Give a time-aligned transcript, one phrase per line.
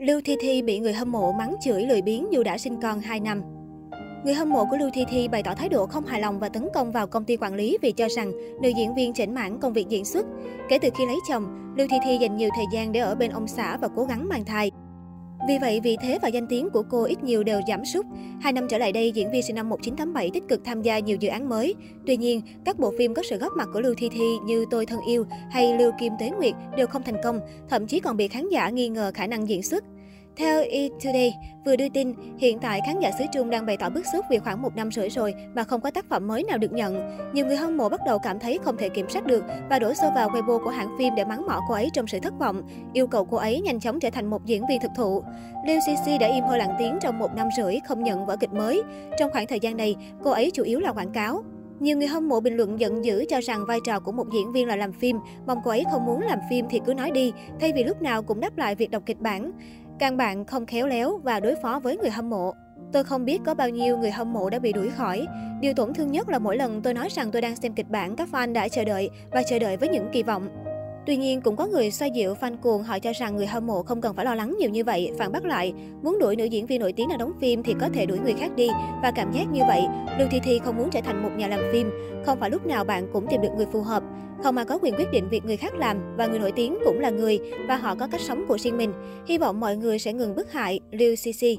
[0.00, 3.00] Lưu Thi Thi bị người hâm mộ mắng chửi lười biếng dù đã sinh con
[3.00, 3.42] 2 năm.
[4.24, 6.48] Người hâm mộ của Lưu Thi Thi bày tỏ thái độ không hài lòng và
[6.48, 8.32] tấn công vào công ty quản lý vì cho rằng
[8.62, 10.26] nữ diễn viên chỉnh mãn công việc diễn xuất.
[10.68, 13.30] Kể từ khi lấy chồng, Lưu Thi Thi dành nhiều thời gian để ở bên
[13.30, 14.70] ông xã và cố gắng mang thai.
[15.48, 18.06] Vì vậy, vị thế và danh tiếng của cô ít nhiều đều giảm sút.
[18.40, 21.16] Hai năm trở lại đây, diễn viên sinh năm 1987 tích cực tham gia nhiều
[21.20, 21.74] dự án mới.
[22.06, 24.86] Tuy nhiên, các bộ phim có sự góp mặt của Lưu Thi Thi như Tôi
[24.86, 28.28] thân yêu hay Lưu Kim Tế Nguyệt đều không thành công, thậm chí còn bị
[28.28, 29.84] khán giả nghi ngờ khả năng diễn xuất.
[30.40, 30.88] Theo E!
[31.04, 34.24] Today, vừa đưa tin, hiện tại khán giả xứ Trung đang bày tỏ bức xúc
[34.30, 37.18] vì khoảng một năm rưỡi rồi mà không có tác phẩm mới nào được nhận.
[37.32, 39.94] Nhiều người hâm mộ bắt đầu cảm thấy không thể kiểm soát được và đổ
[39.94, 42.62] xô vào Weibo của hãng phim để mắng mỏ cô ấy trong sự thất vọng,
[42.92, 45.22] yêu cầu cô ấy nhanh chóng trở thành một diễn viên thực thụ.
[45.66, 48.52] Liu Cixi đã im hơi lặng tiếng trong một năm rưỡi không nhận vở kịch
[48.52, 48.82] mới.
[49.18, 51.42] Trong khoảng thời gian này, cô ấy chủ yếu là quảng cáo.
[51.80, 54.52] Nhiều người hâm mộ bình luận giận dữ cho rằng vai trò của một diễn
[54.52, 55.16] viên là làm phim,
[55.46, 58.22] mong cô ấy không muốn làm phim thì cứ nói đi, thay vì lúc nào
[58.22, 59.52] cũng đáp lại việc đọc kịch bản.
[60.00, 62.54] Càng bạn không khéo léo và đối phó với người hâm mộ.
[62.92, 65.26] Tôi không biết có bao nhiêu người hâm mộ đã bị đuổi khỏi.
[65.60, 68.16] Điều tổn thương nhất là mỗi lần tôi nói rằng tôi đang xem kịch bản,
[68.16, 70.48] các fan đã chờ đợi và chờ đợi với những kỳ vọng.
[71.10, 73.82] Tuy nhiên, cũng có người xoay dịu fan cuồng họ cho rằng người hâm mộ
[73.82, 75.72] không cần phải lo lắng nhiều như vậy, phản bác lại.
[76.02, 78.32] Muốn đuổi nữ diễn viên nổi tiếng đang đóng phim thì có thể đuổi người
[78.32, 78.68] khác đi.
[79.02, 79.82] Và cảm giác như vậy,
[80.18, 81.90] Lưu Thi Thi không muốn trở thành một nhà làm phim.
[82.26, 84.02] Không phải lúc nào bạn cũng tìm được người phù hợp.
[84.42, 87.00] Không mà có quyền quyết định việc người khác làm và người nổi tiếng cũng
[87.00, 87.38] là người
[87.68, 88.92] và họ có cách sống của riêng mình.
[89.26, 91.58] Hy vọng mọi người sẽ ngừng bức hại Liu Cixi.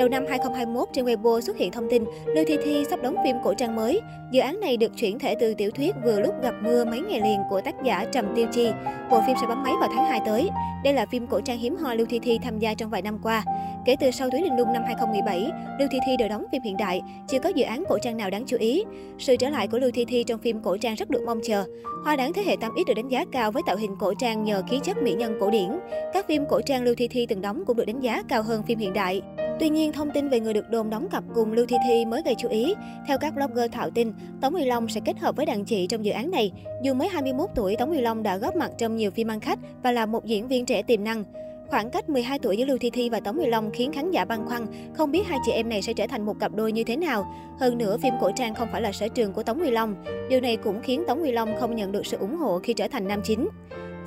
[0.00, 3.36] Đầu năm 2021, trên Weibo xuất hiện thông tin Lưu Thi Thi sắp đóng phim
[3.44, 4.00] cổ trang mới.
[4.30, 7.20] Dự án này được chuyển thể từ tiểu thuyết Vừa lúc gặp mưa mấy ngày
[7.20, 8.70] liền của tác giả Trầm Tiêu Chi.
[9.10, 10.50] Bộ phim sẽ bấm máy vào tháng 2 tới.
[10.84, 13.18] Đây là phim cổ trang hiếm hoi Lưu Thi Thi tham gia trong vài năm
[13.22, 13.44] qua.
[13.84, 16.76] Kể từ sau Túy Linh Lung năm 2017, Lưu Thi Thi đều đóng phim hiện
[16.76, 18.84] đại, chưa có dự án cổ trang nào đáng chú ý.
[19.18, 21.64] Sự trở lại của Lưu Thi Thi trong phim cổ trang rất được mong chờ.
[22.04, 24.62] Hoa đáng thế hệ 8X được đánh giá cao với tạo hình cổ trang nhờ
[24.70, 25.78] khí chất mỹ nhân cổ điển.
[26.12, 28.62] Các phim cổ trang Lưu Thi Thi từng đóng cũng được đánh giá cao hơn
[28.62, 29.22] phim hiện đại.
[29.60, 32.22] Tuy nhiên, thông tin về người được đồn đóng cặp cùng Lưu Thi Thi mới
[32.24, 32.74] gây chú ý.
[33.06, 36.04] Theo các blogger thạo tin, Tống Huy Long sẽ kết hợp với đàn chị trong
[36.04, 36.52] dự án này.
[36.82, 39.58] Dù mới 21 tuổi, Tống Huy Long đã góp mặt trong nhiều phim ăn khách
[39.82, 41.24] và là một diễn viên trẻ tiềm năng.
[41.68, 44.24] Khoảng cách 12 tuổi giữa Lưu Thi Thi và Tống Huy Long khiến khán giả
[44.24, 46.84] băn khoăn, không biết hai chị em này sẽ trở thành một cặp đôi như
[46.84, 47.34] thế nào.
[47.58, 49.94] Hơn nữa, phim cổ trang không phải là sở trường của Tống Huy Long.
[50.30, 52.88] Điều này cũng khiến Tống Huy Long không nhận được sự ủng hộ khi trở
[52.88, 53.48] thành nam chính.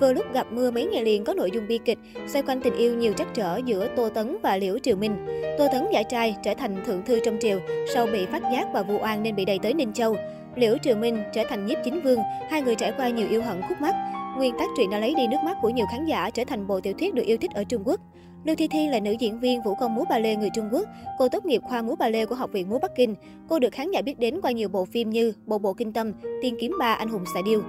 [0.04, 1.98] Vừa lúc gặp mưa mấy ngày liền có nội dung bi kịch,
[2.28, 5.26] xoay quanh tình yêu nhiều trắc trở giữa Tô Tấn và Liễu Triều Minh.
[5.58, 7.60] Tô Tấn giải trai trở thành thượng thư trong triều,
[7.94, 10.16] sau bị phát giác và vu oan nên bị đầy tới Ninh Châu.
[10.56, 12.20] Liễu Triều Minh trở thành nhiếp chính vương,
[12.50, 13.96] hai người trải qua nhiều yêu hận khúc mắc.
[14.38, 16.80] Nguyên tác truyện đã lấy đi nước mắt của nhiều khán giả trở thành bộ
[16.80, 18.00] tiểu thuyết được yêu thích ở Trung Quốc.
[18.46, 20.88] Lưu Thi Thi là nữ diễn viên vũ công múa ballet người Trung Quốc.
[21.20, 23.16] Cô tốt nghiệp khoa múa ballet của Học viện múa Bắc Kinh.
[23.50, 26.12] Cô được khán giả biết đến qua nhiều bộ phim như Bộ Bộ Kinh Tâm,
[26.42, 27.62] Tiên Kiếm Ba, Anh Hùng Xạ Điêu.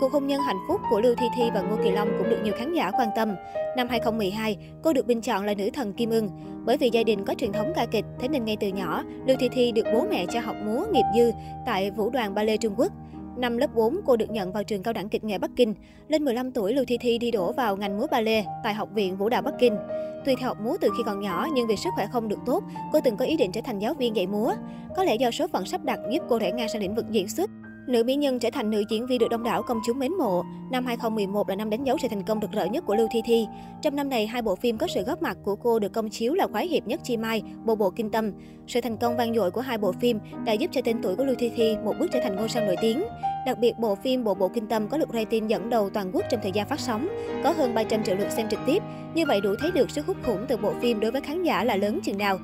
[0.00, 2.38] Cuộc hôn nhân hạnh phúc của Lưu Thi Thi và Ngô Kỳ Long cũng được
[2.44, 3.34] nhiều khán giả quan tâm.
[3.76, 6.30] Năm 2012, cô được bình chọn là nữ thần Kim Ưng.
[6.64, 9.36] Bởi vì gia đình có truyền thống ca kịch, thế nên ngay từ nhỏ, Lưu
[9.40, 11.30] Thi Thi được bố mẹ cho học múa nghiệp dư
[11.66, 12.92] tại Vũ đoàn Ballet Trung Quốc.
[13.36, 15.74] Năm lớp 4, cô được nhận vào trường cao đẳng kịch nghệ Bắc Kinh.
[16.08, 19.16] Lên 15 tuổi, Lưu Thi Thi đi đổ vào ngành múa ballet tại Học viện
[19.16, 19.76] Vũ đạo Bắc Kinh.
[20.24, 22.62] Tuy theo học múa từ khi còn nhỏ nhưng vì sức khỏe không được tốt,
[22.92, 24.54] cô từng có ý định trở thành giáo viên dạy múa.
[24.96, 27.28] Có lẽ do số phận sắp đặt giúp cô rẽ ngang sang lĩnh vực diễn
[27.28, 27.50] xuất.
[27.88, 30.44] Nữ mỹ nhân trở thành nữ diễn viên được đông đảo công chúng mến mộ.
[30.70, 33.22] Năm 2011 là năm đánh dấu sự thành công rực rỡ nhất của Lưu Thi
[33.24, 33.46] Thi.
[33.82, 36.34] Trong năm này, hai bộ phim có sự góp mặt của cô được công chiếu
[36.34, 38.32] là Khoái hiệp nhất chi mai, Bộ bộ kinh tâm.
[38.66, 41.24] Sự thành công vang dội của hai bộ phim đã giúp cho tên tuổi của
[41.24, 43.02] Lưu Thi Thi một bước trở thành ngôi sao nổi tiếng.
[43.46, 46.24] Đặc biệt, bộ phim Bộ Bộ Kinh Tâm có lượt rating dẫn đầu toàn quốc
[46.30, 47.08] trong thời gian phát sóng,
[47.44, 48.82] có hơn 300 triệu lượt xem trực tiếp.
[49.14, 51.64] Như vậy đủ thấy được sức hút khủng từ bộ phim đối với khán giả
[51.64, 52.38] là lớn chừng nào.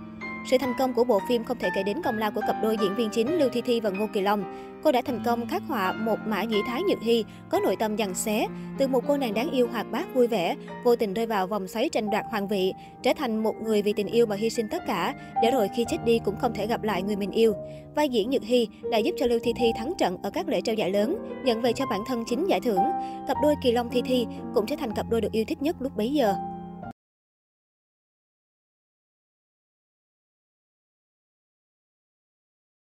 [0.51, 2.77] Sự thành công của bộ phim không thể kể đến công lao của cặp đôi
[2.81, 4.45] diễn viên chính Lưu Thi Thi và Ngô Kỳ Long.
[4.83, 7.97] Cô đã thành công khắc họa một mã nhĩ thái nhược hy, có nội tâm
[7.97, 8.47] dằn xé,
[8.79, 11.69] từ một cô nàng đáng yêu hoạt bát vui vẻ, vô tình rơi vào vòng
[11.69, 12.73] xoáy tranh đoạt hoàng vị,
[13.03, 15.85] trở thành một người vì tình yêu mà hy sinh tất cả, để rồi khi
[15.89, 17.55] chết đi cũng không thể gặp lại người mình yêu.
[17.95, 20.61] Vai diễn Nhược Hy đã giúp cho Lưu Thi Thi thắng trận ở các lễ
[20.61, 22.83] trao giải lớn, nhận về cho bản thân chính giải thưởng.
[23.29, 25.77] Cặp đôi Kỳ Long Thi Thi cũng trở thành cặp đôi được yêu thích nhất
[25.81, 26.35] lúc bấy giờ.